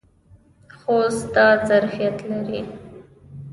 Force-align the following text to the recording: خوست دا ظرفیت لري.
خوست 0.79 1.23
دا 1.35 1.47
ظرفیت 1.69 2.17
لري. 2.29 2.61